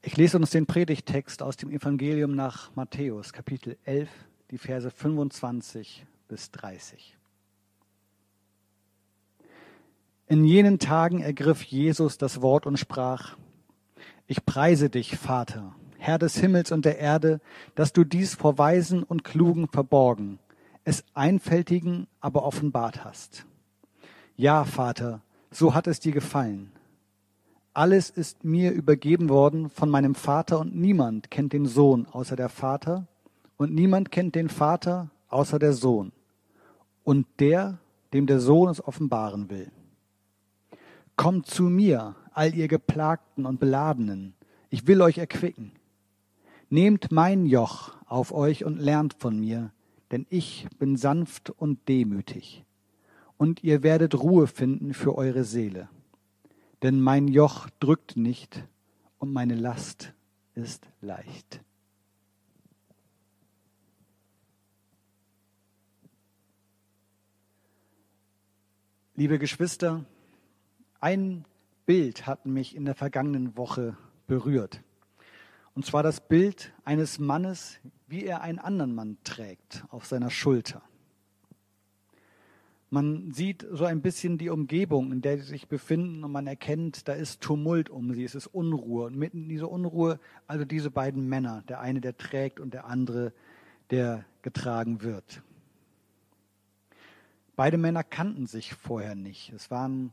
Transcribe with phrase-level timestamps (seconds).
[0.00, 4.08] Ich lese uns den Predigtext aus dem Evangelium nach Matthäus, Kapitel 11,
[4.52, 7.16] die Verse 25 bis 30.
[10.28, 13.36] In jenen Tagen ergriff Jesus das Wort und sprach,
[14.28, 17.40] Ich preise dich, Vater, Herr des Himmels und der Erde,
[17.74, 20.38] dass du dies vor Weisen und Klugen verborgen,
[20.84, 23.46] es Einfältigen aber offenbart hast.
[24.36, 26.70] Ja, Vater, so hat es dir gefallen.
[27.78, 32.48] Alles ist mir übergeben worden von meinem Vater und niemand kennt den Sohn außer der
[32.48, 33.06] Vater
[33.56, 36.10] und niemand kennt den Vater außer der Sohn
[37.04, 37.78] und der,
[38.12, 39.70] dem der Sohn es offenbaren will.
[41.14, 44.34] Kommt zu mir, all ihr Geplagten und Beladenen,
[44.70, 45.70] ich will euch erquicken.
[46.70, 49.70] Nehmt mein Joch auf euch und lernt von mir,
[50.10, 52.64] denn ich bin sanft und demütig,
[53.36, 55.88] und ihr werdet Ruhe finden für eure Seele.
[56.82, 58.64] Denn mein Joch drückt nicht
[59.18, 60.12] und meine Last
[60.54, 61.60] ist leicht.
[69.16, 70.04] Liebe Geschwister,
[71.00, 71.44] ein
[71.86, 73.96] Bild hat mich in der vergangenen Woche
[74.28, 74.80] berührt.
[75.74, 80.82] Und zwar das Bild eines Mannes, wie er einen anderen Mann trägt auf seiner Schulter.
[82.90, 87.06] Man sieht so ein bisschen die Umgebung, in der sie sich befinden und man erkennt,
[87.06, 89.06] da ist Tumult um sie, es ist Unruhe.
[89.06, 92.86] Und mitten in dieser Unruhe, also diese beiden Männer, der eine, der trägt und der
[92.86, 93.32] andere,
[93.90, 95.42] der getragen wird.
[97.56, 99.52] Beide Männer kannten sich vorher nicht.
[99.52, 100.12] Es waren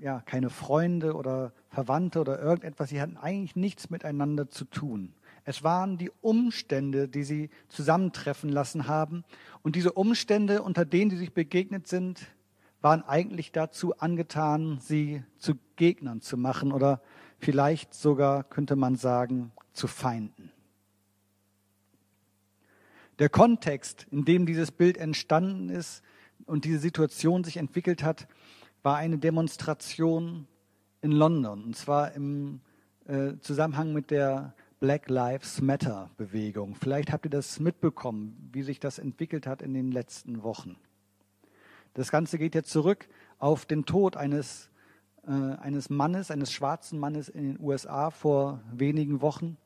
[0.00, 2.90] ja keine Freunde oder Verwandte oder irgendetwas.
[2.90, 5.12] Sie hatten eigentlich nichts miteinander zu tun.
[5.48, 9.24] Es waren die Umstände, die sie zusammentreffen lassen haben.
[9.62, 12.20] Und diese Umstände, unter denen sie sich begegnet sind,
[12.82, 17.00] waren eigentlich dazu angetan, sie zu Gegnern zu machen oder
[17.38, 20.52] vielleicht sogar, könnte man sagen, zu Feinden.
[23.18, 26.02] Der Kontext, in dem dieses Bild entstanden ist,
[26.44, 28.28] und diese Situation sich entwickelt hat,
[28.82, 30.46] war eine Demonstration
[31.00, 32.60] in London, und zwar im
[33.06, 36.76] äh, Zusammenhang mit der Black Lives Matter Bewegung.
[36.76, 40.76] Vielleicht habt ihr das mitbekommen, wie sich das entwickelt hat in den letzten Wochen.
[41.94, 43.08] Das Ganze geht jetzt zurück
[43.40, 44.70] auf den Tod eines,
[45.26, 49.56] äh, eines Mannes, eines schwarzen Mannes in den USA vor wenigen Wochen,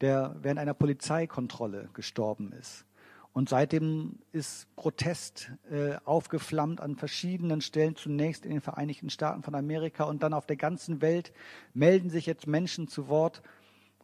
[0.00, 2.86] der während einer Polizeikontrolle gestorben ist.
[3.34, 9.54] Und seitdem ist Protest äh, aufgeflammt an verschiedenen Stellen, zunächst in den Vereinigten Staaten von
[9.54, 11.34] Amerika und dann auf der ganzen Welt
[11.74, 13.42] melden sich jetzt Menschen zu Wort,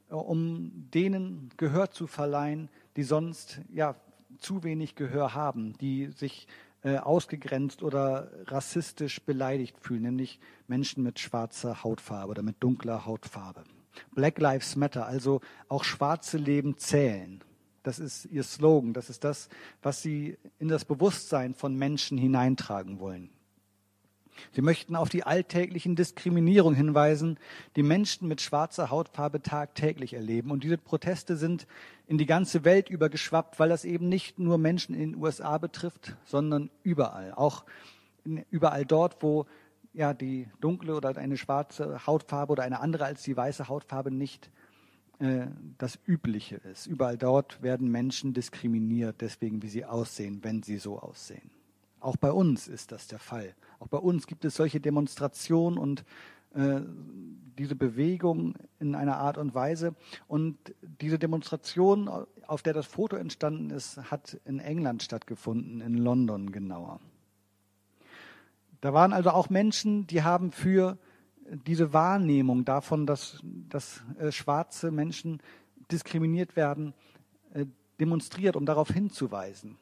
[0.09, 3.95] um denen Gehör zu verleihen, die sonst ja
[4.39, 6.47] zu wenig Gehör haben, die sich
[6.83, 10.39] äh, ausgegrenzt oder rassistisch beleidigt fühlen, nämlich
[10.69, 13.65] Menschen mit schwarzer Hautfarbe oder mit dunkler Hautfarbe.
[14.15, 17.43] Black Lives Matter, also auch schwarze Leben zählen.
[17.83, 18.93] Das ist ihr Slogan.
[18.93, 19.49] Das ist das,
[19.83, 23.31] was sie in das Bewusstsein von Menschen hineintragen wollen.
[24.53, 27.39] Sie möchten auf die alltäglichen Diskriminierung hinweisen,
[27.77, 30.51] die Menschen mit schwarzer Hautfarbe tagtäglich erleben.
[30.51, 31.67] Und diese Proteste sind
[32.07, 36.17] in die ganze Welt übergeschwappt, weil das eben nicht nur Menschen in den USA betrifft,
[36.25, 37.33] sondern überall.
[37.33, 37.65] Auch
[38.51, 39.47] überall dort, wo
[39.93, 44.51] ja die dunkle oder eine schwarze Hautfarbe oder eine andere als die weiße Hautfarbe nicht
[45.19, 45.47] äh,
[45.79, 46.87] das Übliche ist.
[46.87, 51.51] Überall dort werden Menschen diskriminiert, deswegen wie sie aussehen, wenn sie so aussehen.
[52.01, 53.55] Auch bei uns ist das der Fall.
[53.81, 56.05] Auch bei uns gibt es solche Demonstrationen und
[56.55, 56.81] äh,
[57.59, 59.95] diese Bewegung in einer Art und Weise.
[60.29, 60.57] Und
[61.01, 62.09] diese Demonstration,
[62.47, 67.01] auf der das Foto entstanden ist, hat in England stattgefunden, in London genauer.
[68.81, 70.99] Da waren also auch Menschen, die haben für
[71.67, 75.41] diese Wahrnehmung davon, dass, dass äh, schwarze Menschen
[75.91, 76.95] diskriminiert werden,
[77.55, 77.67] äh,
[77.99, 79.77] demonstriert, um darauf hinzuweisen.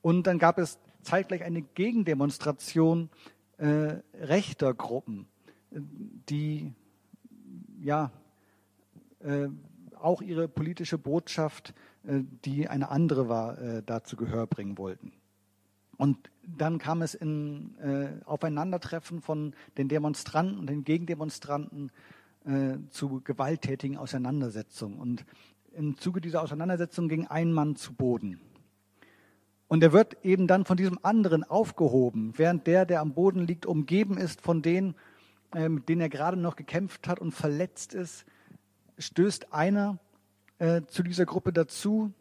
[0.00, 3.10] Und dann gab es zeitgleich eine Gegendemonstration
[3.58, 5.26] äh, rechter Gruppen,
[5.70, 6.72] die
[7.80, 8.10] ja
[9.20, 9.48] äh,
[9.96, 11.74] auch ihre politische Botschaft,
[12.04, 15.12] äh, die eine andere war, äh, dazu Gehör bringen wollten.
[15.96, 21.90] Und dann kam es in äh, Aufeinandertreffen von den Demonstranten und den Gegendemonstranten
[22.44, 24.98] äh, zu gewalttätigen Auseinandersetzungen.
[24.98, 25.24] Und
[25.72, 28.40] im Zuge dieser Auseinandersetzung ging ein Mann zu Boden.
[29.68, 33.66] Und er wird eben dann von diesem anderen aufgehoben, während der, der am Boden liegt,
[33.66, 34.94] umgeben ist von denen,
[35.54, 38.24] äh, mit denen er gerade noch gekämpft hat und verletzt ist,
[38.96, 39.98] stößt einer
[40.58, 42.12] äh, zu dieser Gruppe dazu,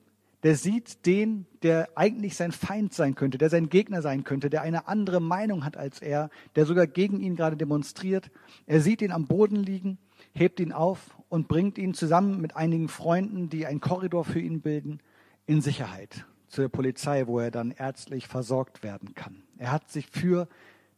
[0.44, 4.62] der sieht den, der eigentlich sein Feind sein könnte, der sein Gegner sein könnte, der
[4.62, 8.30] eine andere Meinung hat als er, der sogar gegen ihn gerade demonstriert.
[8.68, 9.98] Er sieht ihn am Boden liegen,
[10.34, 14.62] hebt ihn auf und bringt ihn zusammen mit einigen Freunden, die einen Korridor für ihn
[14.62, 15.00] bilden,
[15.48, 19.44] in Sicherheit zur Polizei, wo er dann ärztlich versorgt werden kann.
[19.58, 20.48] Er hat sich für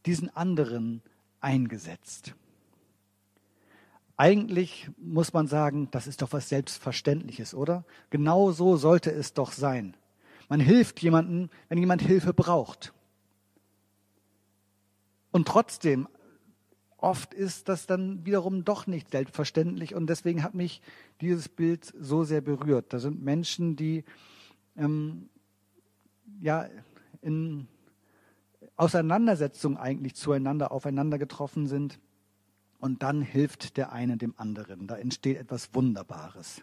[0.05, 1.01] diesen anderen
[1.41, 2.35] eingesetzt.
[4.17, 7.85] Eigentlich muss man sagen, das ist doch was Selbstverständliches, oder?
[8.09, 9.95] Genau so sollte es doch sein.
[10.49, 12.93] Man hilft jemandem, wenn jemand Hilfe braucht.
[15.31, 16.07] Und trotzdem,
[16.97, 20.81] oft ist das dann wiederum doch nicht selbstverständlich und deswegen hat mich
[21.21, 22.91] dieses Bild so sehr berührt.
[22.91, 24.03] Da sind Menschen, die
[24.75, 25.29] ähm,
[26.41, 26.67] ja
[27.21, 27.67] in
[28.75, 31.99] Auseinandersetzung eigentlich zueinander aufeinander getroffen sind
[32.79, 34.87] und dann hilft der eine dem anderen.
[34.87, 36.61] Da entsteht etwas Wunderbares.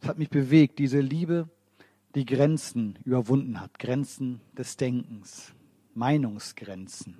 [0.00, 1.48] Es hat mich bewegt, diese Liebe,
[2.14, 5.52] die Grenzen überwunden hat, Grenzen des Denkens,
[5.94, 7.16] Meinungsgrenzen.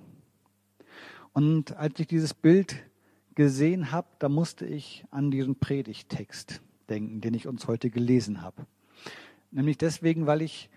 [1.33, 2.75] Und als ich dieses Bild
[3.33, 8.67] gesehen habe, da musste ich an diesen Predigtext denken, den ich uns heute gelesen habe.
[9.49, 10.69] Nämlich deswegen, weil ich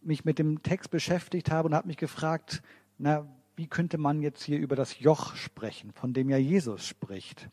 [0.00, 2.62] mich mit dem Text beschäftigt habe und habe mich gefragt,
[2.98, 7.48] na, wie könnte man jetzt hier über das Joch sprechen, von dem ja Jesus spricht?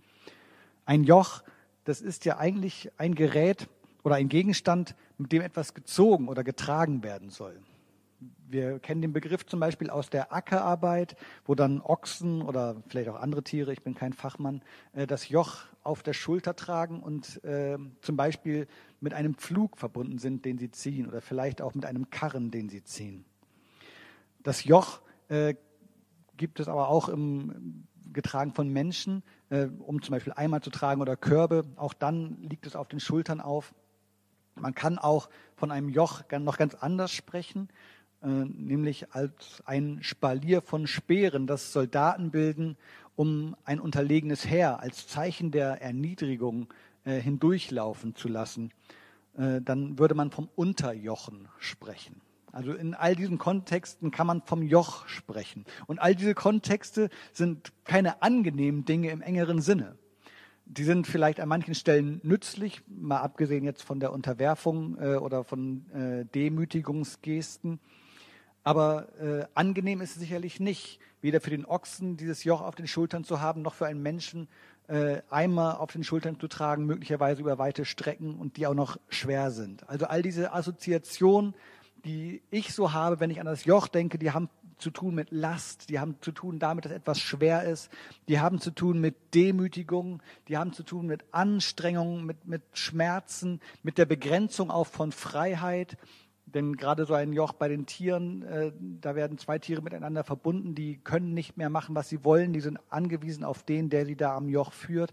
[0.86, 1.42] Ein Joch,
[1.84, 3.68] das ist ja eigentlich ein Gerät
[4.04, 7.60] oder ein Gegenstand, mit dem etwas gezogen oder getragen werden soll.
[8.48, 11.16] Wir kennen den Begriff zum Beispiel aus der Ackerarbeit,
[11.46, 14.62] wo dann Ochsen oder vielleicht auch andere Tiere, ich bin kein Fachmann,
[14.94, 18.68] äh, das Joch auf der Schulter tragen und äh, zum Beispiel
[19.06, 22.70] mit einem Pflug verbunden sind, den sie ziehen, oder vielleicht auch mit einem Karren, den
[22.70, 23.24] sie ziehen.
[24.42, 25.54] Das Joch äh,
[26.38, 29.22] gibt es aber auch im, getragen von Menschen,
[29.52, 31.66] äh, um zum Beispiel Eimer zu tragen oder Körbe.
[31.76, 33.76] Auch dann liegt es auf den Schultern auf.
[34.56, 37.70] Man kann auch von einem Joch noch ganz anders sprechen.
[38.24, 42.76] Äh, nämlich als ein Spalier von Speeren, das Soldaten bilden,
[43.16, 46.74] um ein unterlegenes Heer als Zeichen der Erniedrigung
[47.06, 48.72] äh, hindurchlaufen zu lassen.
[49.38, 52.22] Äh, dann würde man vom Unterjochen sprechen.
[52.52, 55.66] Also in all diesen Kontexten kann man vom Joch sprechen.
[55.88, 59.98] Und all diese Kontexte sind keine angenehmen Dinge im engeren Sinne.
[60.66, 65.44] Die sind vielleicht an manchen Stellen nützlich, mal abgesehen jetzt von der Unterwerfung äh, oder
[65.44, 67.80] von äh, Demütigungsgesten.
[68.64, 72.88] Aber äh, angenehm ist es sicherlich nicht, weder für den Ochsen dieses Joch auf den
[72.88, 74.48] Schultern zu haben, noch für einen Menschen
[74.88, 78.98] äh, Eimer auf den Schultern zu tragen, möglicherweise über weite Strecken und die auch noch
[79.10, 79.88] schwer sind.
[79.90, 81.54] Also all diese Assoziationen,
[82.06, 85.32] die ich so habe, wenn ich an das Joch denke, die haben zu tun mit
[85.32, 87.90] Last, die haben zu tun damit, dass etwas schwer ist,
[88.28, 93.62] die haben zu tun mit Demütigung, die haben zu tun mit Anstrengung, mit, mit Schmerzen,
[93.84, 95.98] mit der Begrenzung auch von Freiheit.
[96.56, 98.72] Denn gerade so ein Joch bei den Tieren, äh,
[99.02, 102.62] da werden zwei Tiere miteinander verbunden, die können nicht mehr machen, was sie wollen, die
[102.62, 105.12] sind angewiesen auf den, der sie da am Joch führt.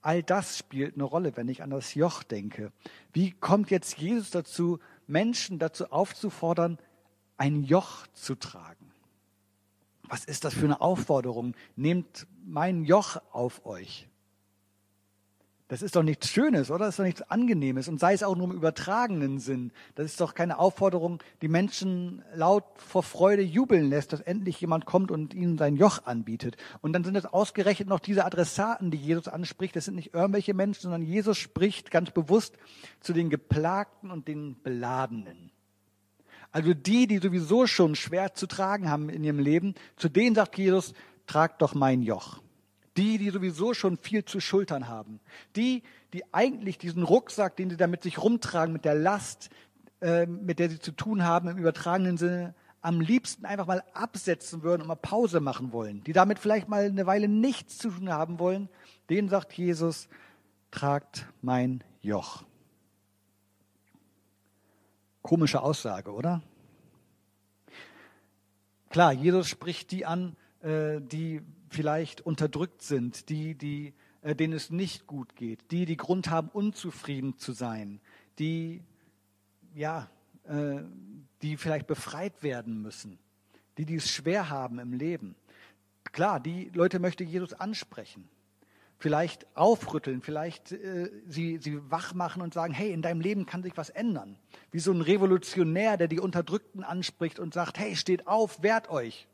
[0.00, 2.70] All das spielt eine Rolle, wenn ich an das Joch denke.
[3.12, 4.78] Wie kommt jetzt Jesus dazu,
[5.08, 6.78] Menschen dazu aufzufordern,
[7.36, 8.92] ein Joch zu tragen?
[10.04, 11.54] Was ist das für eine Aufforderung?
[11.74, 14.08] Nehmt mein Joch auf euch.
[15.68, 16.84] Das ist doch nichts Schönes, oder?
[16.84, 17.88] Das ist doch nichts Angenehmes.
[17.88, 19.72] Und sei es auch nur im übertragenen Sinn.
[19.96, 24.86] Das ist doch keine Aufforderung, die Menschen laut vor Freude jubeln lässt, dass endlich jemand
[24.86, 26.56] kommt und ihnen sein Joch anbietet.
[26.82, 29.74] Und dann sind es ausgerechnet noch diese Adressaten, die Jesus anspricht.
[29.74, 32.54] Das sind nicht irgendwelche Menschen, sondern Jesus spricht ganz bewusst
[33.00, 35.50] zu den Geplagten und den Beladenen.
[36.52, 40.56] Also die, die sowieso schon schwer zu tragen haben in ihrem Leben, zu denen sagt
[40.58, 40.94] Jesus,
[41.26, 42.40] tragt doch mein Joch.
[42.96, 45.20] Die, die sowieso schon viel zu schultern haben.
[45.54, 49.50] Die, die eigentlich diesen Rucksack, den sie da mit sich rumtragen, mit der Last,
[50.00, 54.62] äh, mit der sie zu tun haben, im übertragenen Sinne, am liebsten einfach mal absetzen
[54.62, 56.04] würden und mal Pause machen wollen.
[56.04, 58.68] Die damit vielleicht mal eine Weile nichts zu tun haben wollen.
[59.10, 60.08] Denen sagt Jesus,
[60.70, 62.44] tragt mein Joch.
[65.22, 66.42] Komische Aussage, oder?
[68.90, 71.42] Klar, Jesus spricht die an, äh, die
[71.76, 73.92] vielleicht unterdrückt sind, die, die,
[74.22, 78.00] äh, denen es nicht gut geht, die, die Grund haben, unzufrieden zu sein,
[78.38, 78.82] die,
[79.74, 80.08] ja,
[80.44, 80.78] äh,
[81.42, 83.18] die vielleicht befreit werden müssen,
[83.76, 85.36] die, die es schwer haben im Leben.
[86.12, 88.26] Klar, die Leute möchte Jesus ansprechen,
[88.96, 93.62] vielleicht aufrütteln, vielleicht äh, sie, sie wach machen und sagen, hey, in deinem Leben kann
[93.62, 94.38] sich was ändern.
[94.70, 99.28] Wie so ein Revolutionär, der die Unterdrückten anspricht und sagt, hey, steht auf, wehrt euch.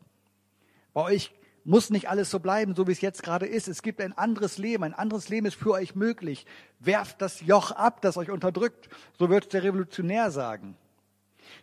[0.92, 1.32] Bei euch
[1.64, 3.68] muss nicht alles so bleiben, so wie es jetzt gerade ist.
[3.68, 4.84] Es gibt ein anderes Leben.
[4.84, 6.46] Ein anderes Leben ist für euch möglich.
[6.80, 8.88] Werft das Joch ab, das euch unterdrückt.
[9.18, 10.76] So wird es der Revolutionär sagen.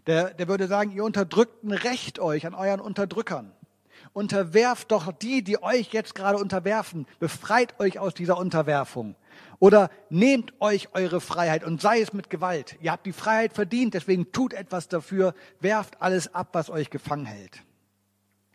[0.07, 3.51] Der, der würde sagen, ihr Unterdrückten rächt euch an euren Unterdrückern.
[4.13, 7.05] Unterwerft doch die, die euch jetzt gerade unterwerfen.
[7.19, 9.15] Befreit euch aus dieser Unterwerfung.
[9.59, 12.77] Oder nehmt euch eure Freiheit und sei es mit Gewalt.
[12.81, 17.25] Ihr habt die Freiheit verdient, deswegen tut etwas dafür, werft alles ab, was euch gefangen
[17.25, 17.61] hält.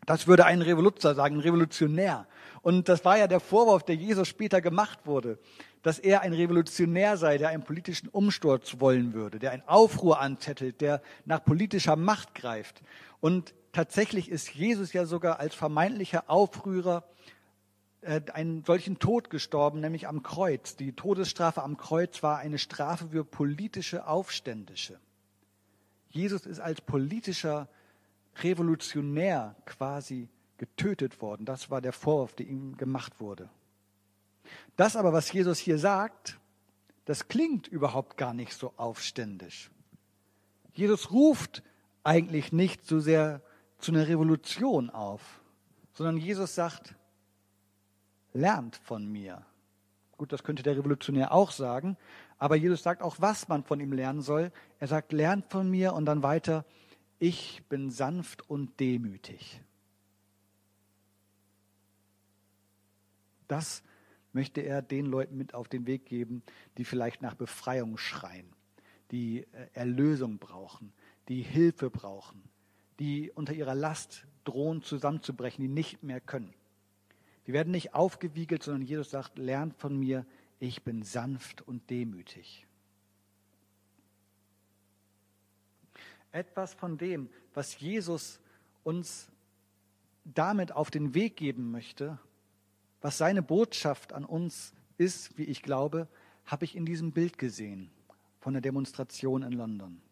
[0.07, 2.27] Das würde ein Revoluzer sagen, ein Revolutionär.
[2.63, 5.39] Und das war ja der Vorwurf, der Jesus später gemacht wurde,
[5.83, 10.81] dass er ein Revolutionär sei, der einen politischen Umsturz wollen würde, der einen Aufruhr anzettelt,
[10.81, 12.83] der nach politischer Macht greift.
[13.21, 17.05] Und tatsächlich ist Jesus ja sogar als vermeintlicher Aufrührer
[18.01, 20.77] äh, einen solchen Tod gestorben, nämlich am Kreuz.
[20.77, 24.99] Die Todesstrafe am Kreuz war eine Strafe für politische Aufständische.
[26.09, 27.69] Jesus ist als politischer
[28.43, 31.45] Revolutionär quasi getötet worden.
[31.45, 33.49] Das war der Vorwurf, der ihm gemacht wurde.
[34.77, 36.39] Das aber, was Jesus hier sagt,
[37.05, 39.71] das klingt überhaupt gar nicht so aufständisch.
[40.73, 41.63] Jesus ruft
[42.03, 43.43] eigentlich nicht so sehr
[43.79, 45.41] zu einer Revolution auf,
[45.93, 46.95] sondern Jesus sagt,
[48.33, 49.45] lernt von mir.
[50.17, 51.97] Gut, das könnte der Revolutionär auch sagen,
[52.39, 54.53] aber Jesus sagt auch, was man von ihm lernen soll.
[54.79, 56.65] Er sagt, lernt von mir und dann weiter,
[57.19, 59.61] ich bin sanft und demütig.
[63.49, 63.83] Das
[64.33, 66.43] möchte er den Leuten mit auf den Weg geben,
[66.77, 68.53] die vielleicht nach Befreiung schreien,
[69.11, 70.93] die äh, Erlösung brauchen,
[71.29, 72.43] die Hilfe brauchen,
[72.99, 76.55] die unter ihrer Last drohen zusammenzubrechen, die nicht mehr können.
[77.47, 80.27] Die werden nicht aufgewiegelt, sondern Jesus sagt, lernt von mir,
[80.59, 82.67] ich bin sanft und demütig.
[86.35, 88.41] Etwas von dem, was Jesus
[88.83, 89.29] uns
[90.25, 92.19] damit auf den Weg geben möchte,
[93.01, 96.09] was seine Botschaft an uns ist, wie ich glaube,
[96.45, 97.89] habe ich in diesem Bild gesehen
[98.41, 100.03] von der Demonstration in London.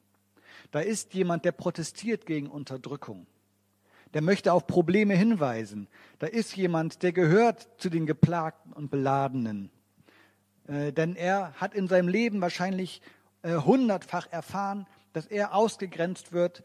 [0.71, 3.27] Da ist jemand, der protestiert gegen Unterdrückung.
[4.15, 5.89] Der möchte auf Probleme hinweisen.
[6.21, 9.71] Da ist jemand, der gehört zu den Geplagten und Beladenen.
[10.69, 13.03] Äh, denn er hat in seinem Leben wahrscheinlich
[13.43, 16.63] äh, hundertfach erfahren, dass er ausgegrenzt wird,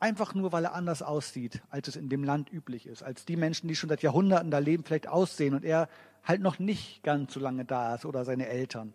[0.00, 3.36] einfach nur weil er anders aussieht, als es in dem Land üblich ist, als die
[3.36, 5.88] Menschen, die schon seit Jahrhunderten da leben, vielleicht aussehen und er
[6.24, 8.94] halt noch nicht ganz so lange da ist oder seine Eltern.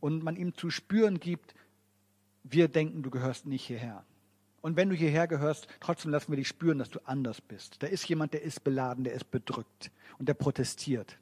[0.00, 1.54] Und man ihm zu spüren gibt,
[2.44, 4.04] wir denken, du gehörst nicht hierher.
[4.60, 7.82] Und wenn du hierher gehörst, trotzdem lassen wir dich spüren, dass du anders bist.
[7.82, 11.18] Da ist jemand, der ist beladen, der ist bedrückt und der protestiert.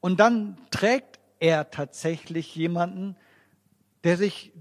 [0.00, 3.16] Und dann trägt er tatsächlich jemanden,
[4.04, 4.52] der sich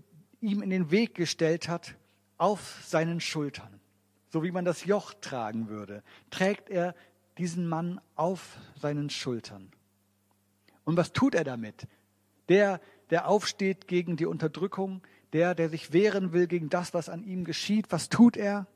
[0.41, 1.95] ihm in den Weg gestellt hat,
[2.37, 3.79] auf seinen Schultern.
[4.29, 6.95] So wie man das Joch tragen würde, trägt er
[7.37, 9.71] diesen Mann auf seinen Schultern.
[10.83, 11.87] Und was tut er damit?
[12.49, 12.81] Der,
[13.11, 15.01] der aufsteht gegen die Unterdrückung,
[15.33, 18.67] der, der sich wehren will gegen das, was an ihm geschieht, was tut er?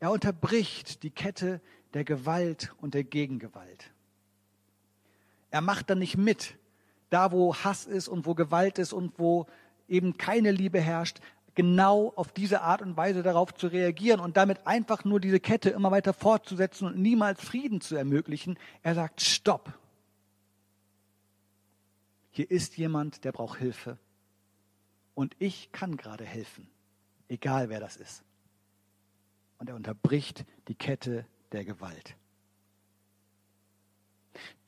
[0.00, 1.60] Er unterbricht die Kette
[1.94, 3.90] der Gewalt und der Gegengewalt.
[5.50, 6.56] Er macht dann nicht mit,
[7.10, 9.46] da wo Hass ist und wo Gewalt ist und wo
[9.88, 11.20] eben keine Liebe herrscht,
[11.54, 15.70] genau auf diese Art und Weise darauf zu reagieren und damit einfach nur diese Kette
[15.70, 18.56] immer weiter fortzusetzen und niemals Frieden zu ermöglichen.
[18.82, 19.72] Er sagt, stopp.
[22.30, 23.98] Hier ist jemand, der braucht Hilfe.
[25.14, 26.68] Und ich kann gerade helfen,
[27.26, 28.22] egal wer das ist.
[29.58, 32.14] Und er unterbricht die Kette der Gewalt.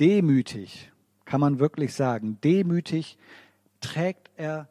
[0.01, 0.91] Demütig
[1.25, 3.17] kann man wirklich sagen, demütig
[3.81, 4.69] trägt er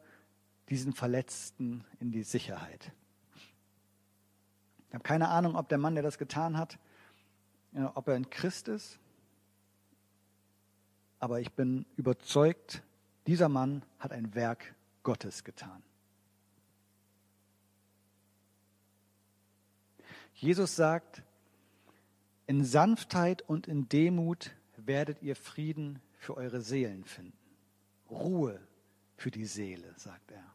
[0.70, 2.92] diesen Verletzten in die Sicherheit.
[4.88, 6.78] Ich habe keine Ahnung, ob der Mann, der das getan hat,
[7.94, 8.98] ob er ein Christ ist,
[11.18, 12.82] aber ich bin überzeugt,
[13.26, 15.82] dieser Mann hat ein Werk Gottes getan.
[20.34, 21.22] Jesus sagt,
[22.46, 27.36] in Sanftheit und in Demut werdet ihr Frieden für eure Seelen finden.
[28.08, 28.58] Ruhe
[29.20, 30.54] für die Seele, sagt er.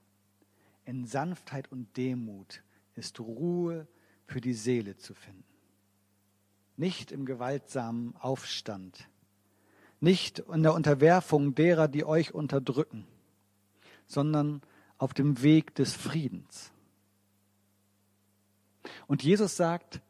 [0.86, 2.64] In Sanftheit und Demut
[2.96, 3.88] ist Ruhe
[4.26, 5.44] für die Seele zu finden.
[6.76, 9.08] Nicht im gewaltsamen Aufstand,
[10.00, 13.06] nicht in der Unterwerfung derer, die euch unterdrücken,
[14.08, 14.64] sondern
[14.98, 16.72] auf dem Weg des Friedens.
[19.06, 20.02] Und Jesus sagt,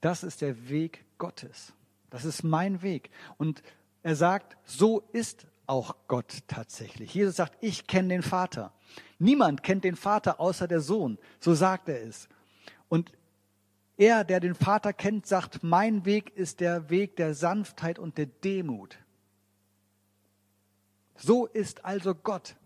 [0.00, 1.72] das ist der Weg Gottes.
[2.10, 3.10] Das ist mein Weg.
[3.38, 3.62] Und
[4.02, 7.14] er sagt, so ist auch Gott tatsächlich.
[7.14, 8.72] Jesus sagt, ich kenne den Vater.
[9.18, 11.18] Niemand kennt den Vater außer der Sohn.
[11.40, 12.28] So sagt er es.
[12.88, 13.12] Und
[13.96, 18.26] er, der den Vater kennt, sagt, mein Weg ist der Weg der Sanftheit und der
[18.26, 18.98] Demut.
[21.16, 22.56] So ist also Gott.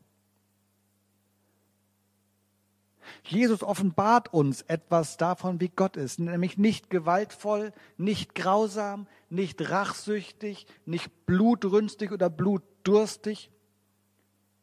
[3.24, 10.66] Jesus offenbart uns etwas davon, wie Gott ist, nämlich nicht gewaltvoll, nicht grausam, nicht rachsüchtig,
[10.86, 13.50] nicht blutrünstig oder blutdurstig,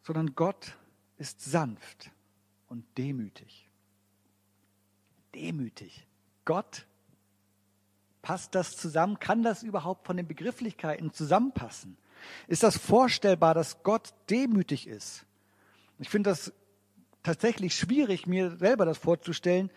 [0.01, 0.75] sondern Gott
[1.17, 2.11] ist sanft
[2.67, 3.69] und demütig.
[5.35, 6.07] Demütig.
[6.45, 6.87] Gott,
[8.21, 9.19] passt das zusammen?
[9.19, 11.97] Kann das überhaupt von den Begrifflichkeiten zusammenpassen?
[12.47, 15.25] Ist das vorstellbar, dass Gott demütig ist?
[15.99, 16.53] Ich finde das
[17.27, 19.69] tatsächlich schwierig, mir selber das vorzustellen,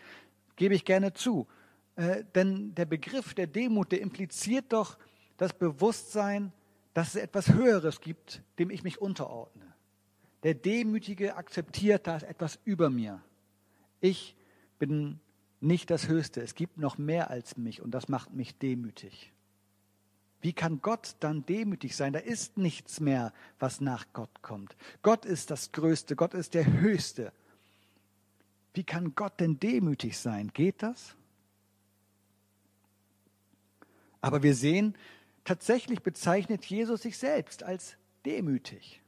[0.55, 1.47] gebe ich gerne zu.
[1.97, 4.97] Äh, denn der Begriff der Demut, der impliziert doch
[5.35, 6.53] das Bewusstsein,
[6.93, 9.65] dass es etwas Höheres gibt, dem ich mich unterordne.
[10.43, 13.21] Der Demütige akzeptiert, da etwas über mir.
[13.99, 14.37] Ich
[14.79, 15.19] bin
[15.59, 16.41] nicht das Höchste.
[16.41, 19.33] Es gibt noch mehr als mich und das macht mich demütig.
[20.39, 22.13] Wie kann Gott dann demütig sein?
[22.13, 24.75] Da ist nichts mehr, was nach Gott kommt.
[25.01, 27.33] Gott ist das Größte, Gott ist der Höchste.
[28.73, 30.51] Wie kann Gott denn demütig sein?
[30.53, 31.15] Geht das?
[34.21, 34.95] Aber wir sehen,
[35.43, 39.01] tatsächlich bezeichnet Jesus sich selbst als demütig.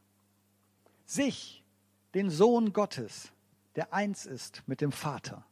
[1.06, 1.64] Sich,
[2.14, 3.32] den Sohn Gottes,
[3.76, 5.46] der eins ist mit dem Vater.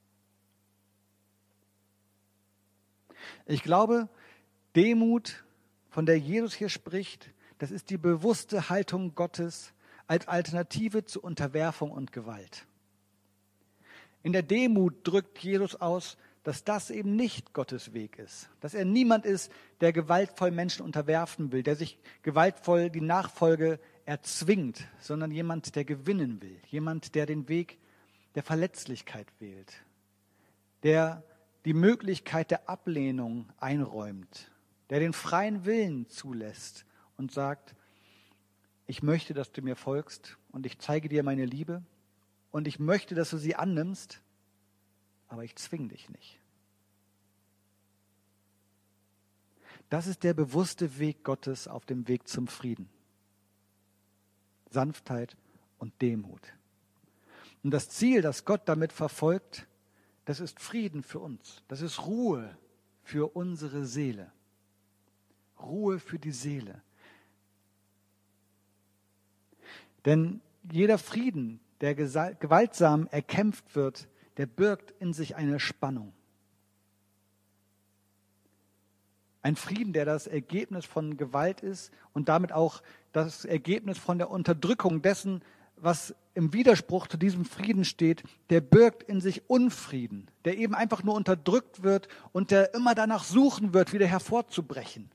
[3.45, 4.09] Ich glaube,
[4.75, 5.43] Demut,
[5.89, 9.73] von der Jesus hier spricht, das ist die bewusste Haltung Gottes
[10.07, 12.65] als Alternative zu Unterwerfung und Gewalt.
[14.23, 18.85] In der Demut drückt Jesus aus, dass das eben nicht Gottes Weg ist, dass er
[18.85, 25.75] niemand ist, der gewaltvoll Menschen unterwerfen will, der sich gewaltvoll die Nachfolge erzwingt, sondern jemand,
[25.75, 27.77] der gewinnen will, jemand, der den Weg
[28.33, 29.71] der Verletzlichkeit wählt,
[30.83, 31.23] der
[31.65, 34.51] die Möglichkeit der Ablehnung einräumt,
[34.89, 36.85] der den freien Willen zulässt
[37.17, 37.75] und sagt,
[38.87, 41.83] ich möchte, dass du mir folgst und ich zeige dir meine Liebe
[42.51, 44.21] und ich möchte, dass du sie annimmst
[45.31, 46.39] aber ich zwinge dich nicht.
[49.89, 52.89] Das ist der bewusste Weg Gottes auf dem Weg zum Frieden.
[54.69, 55.37] Sanftheit
[55.79, 56.41] und Demut.
[57.63, 59.67] Und das Ziel, das Gott damit verfolgt,
[60.25, 61.63] das ist Frieden für uns.
[61.69, 62.57] Das ist Ruhe
[63.03, 64.33] für unsere Seele.
[65.61, 66.81] Ruhe für die Seele.
[70.03, 76.13] Denn jeder Frieden, der gewaltsam erkämpft wird, der birgt in sich eine Spannung.
[79.41, 84.29] Ein Frieden, der das Ergebnis von Gewalt ist und damit auch das Ergebnis von der
[84.29, 85.41] Unterdrückung dessen,
[85.75, 91.03] was im Widerspruch zu diesem Frieden steht, der birgt in sich Unfrieden, der eben einfach
[91.03, 95.09] nur unterdrückt wird und der immer danach suchen wird, wieder hervorzubrechen,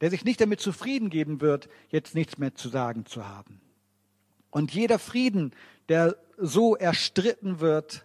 [0.00, 3.60] der sich nicht damit zufrieden geben wird, jetzt nichts mehr zu sagen zu haben.
[4.52, 5.52] Und jeder Frieden,
[5.88, 8.04] der so erstritten wird,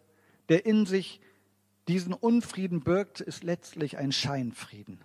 [0.49, 1.19] der in sich
[1.89, 4.99] diesen Unfrieden birgt, ist letztlich ein Scheinfrieden.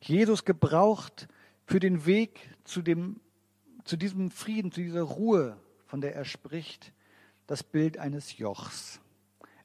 [0.00, 1.28] Jesus gebraucht
[1.64, 3.20] für den Weg zu, dem,
[3.84, 6.92] zu diesem Frieden, zu dieser Ruhe, von der er spricht,
[7.46, 9.00] das Bild eines Jochs.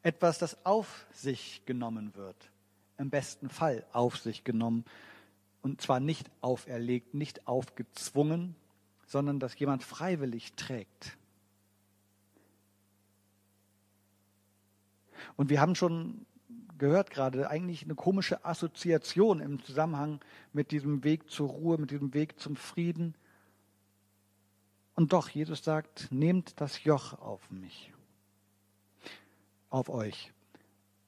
[0.01, 2.51] Etwas, das auf sich genommen wird.
[2.97, 4.85] Im besten Fall auf sich genommen.
[5.61, 8.55] Und zwar nicht auferlegt, nicht aufgezwungen,
[9.11, 11.17] sondern das jemand freiwillig trägt.
[15.35, 16.25] Und wir haben schon
[16.77, 20.21] gehört gerade, eigentlich eine komische Assoziation im Zusammenhang
[20.53, 23.13] mit diesem Weg zur Ruhe, mit diesem Weg zum Frieden.
[24.95, 27.91] Und doch, Jesus sagt, nehmt das Joch auf mich,
[29.69, 30.31] auf euch.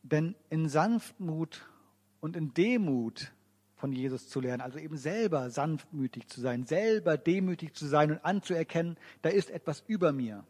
[0.04, 1.66] Denn in Sanftmut
[2.20, 3.32] und in Demut
[3.84, 8.24] von Jesus zu lernen, also eben selber sanftmütig zu sein, selber demütig zu sein und
[8.24, 10.46] anzuerkennen, da ist etwas über mir.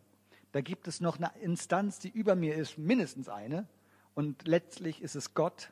[0.51, 3.67] Da gibt es noch eine Instanz, die über mir ist, mindestens eine.
[4.13, 5.71] Und letztlich ist es Gott.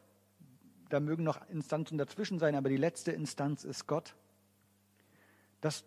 [0.90, 4.16] Da mögen noch Instanzen dazwischen sein, aber die letzte Instanz ist Gott.
[5.62, 5.84] Das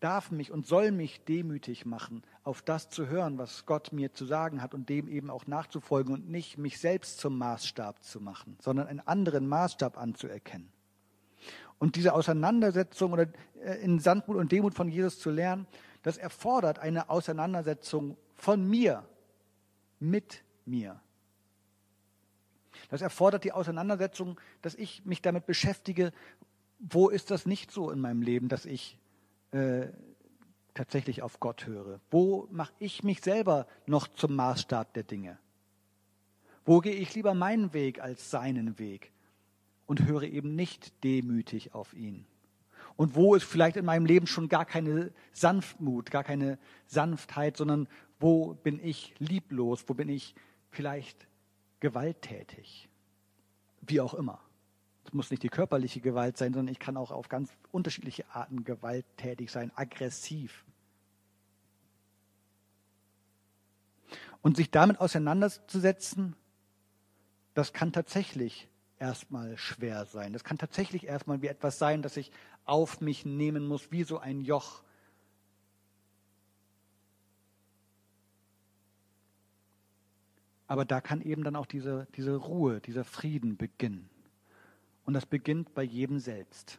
[0.00, 4.24] darf mich und soll mich demütig machen, auf das zu hören, was Gott mir zu
[4.24, 8.56] sagen hat und dem eben auch nachzufolgen und nicht mich selbst zum Maßstab zu machen,
[8.62, 10.72] sondern einen anderen Maßstab anzuerkennen.
[11.78, 13.28] Und diese Auseinandersetzung oder
[13.62, 15.66] äh, in Sandmut und Demut von Jesus zu lernen,
[16.02, 19.04] das erfordert eine Auseinandersetzung von mir
[20.00, 21.00] mit mir.
[22.88, 26.12] Das erfordert die Auseinandersetzung, dass ich mich damit beschäftige,
[26.78, 28.98] wo ist das nicht so in meinem Leben, dass ich
[29.50, 29.88] äh,
[30.74, 32.00] tatsächlich auf Gott höre?
[32.10, 35.38] Wo mache ich mich selber noch zum Maßstab der Dinge?
[36.64, 39.12] Wo gehe ich lieber meinen Weg als seinen Weg
[39.88, 42.26] und höre eben nicht demütig auf ihn.
[42.96, 47.88] Und wo ist vielleicht in meinem Leben schon gar keine Sanftmut, gar keine Sanftheit, sondern
[48.20, 50.34] wo bin ich lieblos, wo bin ich
[50.70, 51.26] vielleicht
[51.80, 52.88] gewalttätig,
[53.80, 54.40] wie auch immer.
[55.06, 58.64] Es muss nicht die körperliche Gewalt sein, sondern ich kann auch auf ganz unterschiedliche Arten
[58.64, 60.66] gewalttätig sein, aggressiv.
[64.42, 66.36] Und sich damit auseinanderzusetzen,
[67.54, 68.68] das kann tatsächlich
[68.98, 70.32] erstmal schwer sein.
[70.32, 72.30] Das kann tatsächlich erstmal wie etwas sein, das ich
[72.64, 74.82] auf mich nehmen muss, wie so ein Joch.
[80.66, 84.10] Aber da kann eben dann auch diese, diese Ruhe, dieser Frieden beginnen.
[85.04, 86.78] Und das beginnt bei jedem selbst.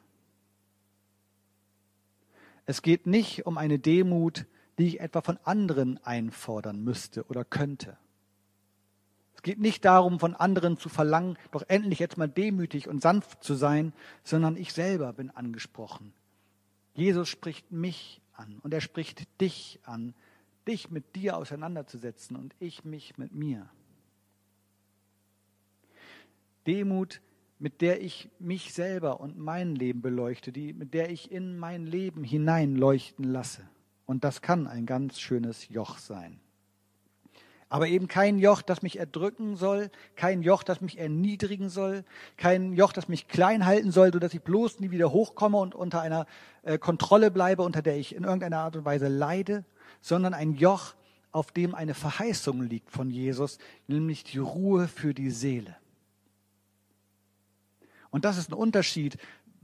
[2.68, 4.46] Es geht nicht um eine Demut,
[4.78, 7.98] die ich etwa von anderen einfordern müsste oder könnte.
[9.39, 13.41] Es geht nicht darum, von anderen zu verlangen, doch endlich jetzt mal demütig und sanft
[13.41, 16.12] zu sein, sondern ich selber bin angesprochen.
[16.93, 20.13] Jesus spricht mich an und er spricht dich an,
[20.67, 23.69] dich mit dir auseinanderzusetzen und ich mich mit mir.
[26.67, 27.21] Demut
[27.60, 31.86] mit der ich mich selber und mein Leben beleuchte, die, mit der ich in mein
[31.86, 33.62] Leben hineinleuchten lasse.
[34.06, 36.41] Und das kann ein ganz schönes Joch sein.
[37.70, 42.04] Aber eben kein Joch, das mich erdrücken soll, kein Joch, das mich erniedrigen soll,
[42.36, 46.02] kein Joch, das mich klein halten soll, sodass ich bloß nie wieder hochkomme und unter
[46.02, 46.26] einer
[46.64, 49.64] äh, Kontrolle bleibe, unter der ich in irgendeiner Art und Weise leide,
[50.02, 50.96] sondern ein Joch,
[51.32, 55.76] auf dem eine Verheißung liegt von Jesus, nämlich die Ruhe für die Seele.
[58.10, 59.18] Und das ist ein Unterschied,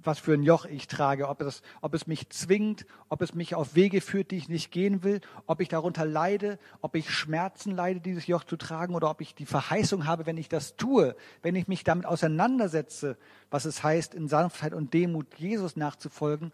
[0.06, 3.56] was für ein Joch ich trage, ob es, ob es mich zwingt, ob es mich
[3.56, 7.72] auf Wege führt, die ich nicht gehen will, ob ich darunter leide, ob ich Schmerzen
[7.72, 11.16] leide, dieses Joch zu tragen, oder ob ich die Verheißung habe, wenn ich das tue,
[11.42, 13.18] wenn ich mich damit auseinandersetze,
[13.50, 16.52] was es heißt, in Sanftheit und Demut Jesus nachzufolgen,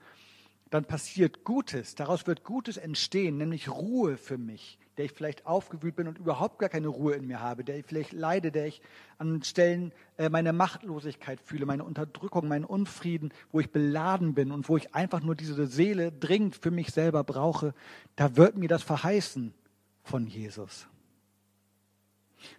[0.70, 5.96] dann passiert Gutes, daraus wird Gutes entstehen, nämlich Ruhe für mich, der ich vielleicht aufgewühlt
[5.96, 8.82] bin und überhaupt gar keine Ruhe in mir habe, der ich vielleicht leide, der ich
[9.18, 14.68] an Stellen äh, meine Machtlosigkeit fühle, meine Unterdrückung, meinen Unfrieden, wo ich beladen bin und
[14.70, 17.74] wo ich einfach nur diese Seele dringend für mich selber brauche,
[18.16, 19.54] da wird mir das verheißen
[20.04, 20.88] von Jesus.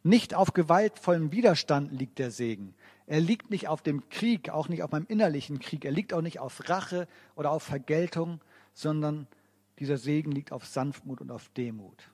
[0.03, 2.75] Nicht auf gewaltvollem Widerstand liegt der Segen.
[3.07, 5.85] Er liegt nicht auf dem Krieg, auch nicht auf meinem innerlichen Krieg.
[5.85, 8.41] Er liegt auch nicht auf Rache oder auf Vergeltung,
[8.73, 9.27] sondern
[9.79, 12.12] dieser Segen liegt auf Sanftmut und auf Demut.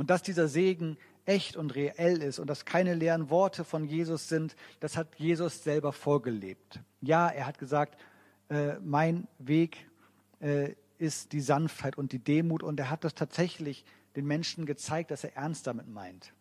[0.00, 4.30] Und dass dieser Segen echt und reell ist und dass keine leeren Worte von Jesus
[4.30, 6.80] sind, das hat Jesus selber vorgelebt.
[7.02, 8.00] Ja, er hat gesagt,
[8.48, 9.76] äh, mein Weg
[10.40, 13.84] äh, ist die Sanftheit und die Demut und er hat das tatsächlich
[14.16, 16.32] den Menschen gezeigt, dass er ernst damit meint.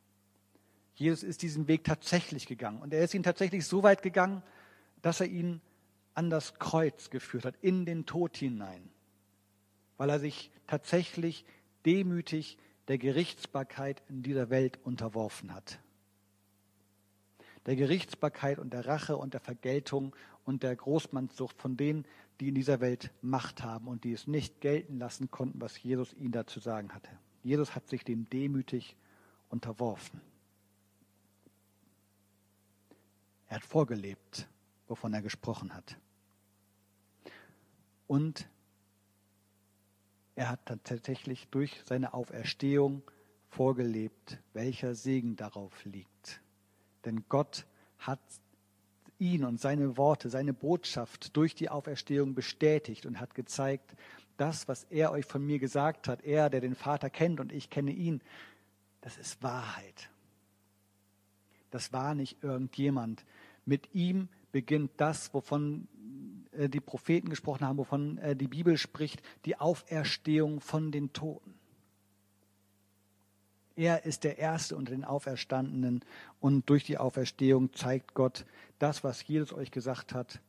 [0.96, 4.42] Jesus ist diesen Weg tatsächlich gegangen und er ist ihn tatsächlich so weit gegangen,
[5.02, 5.60] dass er ihn
[6.14, 8.90] an das Kreuz geführt hat, in den Tod hinein,
[9.98, 11.44] weil er sich tatsächlich
[11.86, 12.58] demütig
[12.90, 15.80] der Gerichtsbarkeit in dieser Welt unterworfen hat.
[17.68, 22.06] Der Gerichtsbarkeit und der Rache und der Vergeltung und der Großmannssucht von denen,
[22.40, 26.14] die in dieser Welt Macht haben und die es nicht gelten lassen konnten, was Jesus
[26.14, 27.12] ihnen dazu sagen hatte.
[27.44, 28.96] Jesus hat sich dem demütig
[29.50, 30.20] unterworfen.
[33.50, 34.48] Er hat vorgelebt,
[34.88, 35.96] wovon er gesprochen hat.
[38.08, 38.50] Und
[40.40, 43.02] er hat tatsächlich durch seine Auferstehung
[43.50, 46.40] vorgelebt, welcher Segen darauf liegt.
[47.04, 47.66] Denn Gott
[47.98, 48.22] hat
[49.18, 53.98] ihn und seine Worte, seine Botschaft durch die Auferstehung bestätigt und hat gezeigt,
[54.38, 57.70] das, was er euch von mir gesagt hat, er, der den Vater kennt und ich
[57.70, 58.22] kenne ihn,
[59.02, 60.10] das ist Wahrheit.
[61.70, 63.26] Das war nicht irgendjemand.
[63.66, 65.90] Mit ihm beginnt das, wovon
[66.60, 71.54] äh, die Propheten gesprochen haben, wovon äh, die Bibel spricht, die Auferstehung von den Toten.
[73.76, 76.04] Er ist der Erste unter den Auferstandenen
[76.42, 78.46] und durch die Auferstehung zeigt Gott,
[78.78, 80.42] das, was Jesus euch gesagt hat,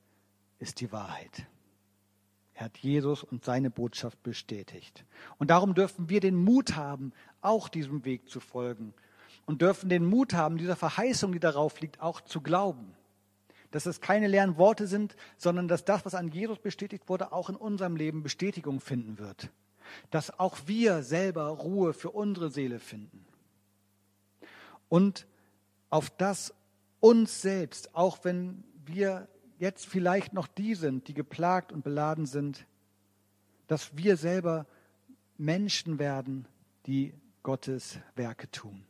[0.59, 1.46] ist die Wahrheit.
[2.55, 5.05] Er hat Jesus und seine Botschaft bestätigt.
[5.38, 8.94] Und darum dürfen wir den Mut haben, auch diesem Weg zu folgen
[9.46, 12.96] und dürfen den Mut haben, dieser Verheißung, die darauf liegt, auch zu glauben
[13.70, 17.48] dass es keine leeren Worte sind, sondern dass das, was an Jesus bestätigt wurde, auch
[17.48, 19.50] in unserem Leben Bestätigung finden wird.
[20.11, 23.24] Dass auch wir selber Ruhe für unsere Seele finden.
[24.88, 25.26] Und
[25.88, 26.54] auf das
[27.00, 29.28] uns selbst, auch wenn wir
[29.59, 32.66] jetzt vielleicht noch die sind, die geplagt und beladen sind,
[33.66, 34.66] dass wir selber
[35.38, 36.46] Menschen werden,
[36.87, 38.85] die Gottes Werke tun.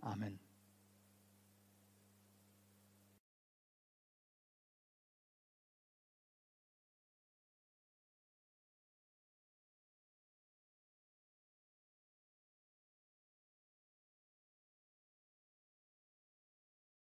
[0.00, 0.38] Amen.